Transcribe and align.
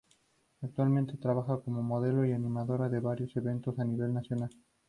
Actualmente 0.63 1.15
trabaja 1.19 1.59
como 1.59 1.83
modelo 1.83 2.25
y 2.25 2.31
animadora 2.31 2.89
de 2.89 2.99
varios 2.99 3.35
eventos 3.37 3.77
a 3.77 3.83
nivel 3.85 4.15
nacional. 4.15 4.49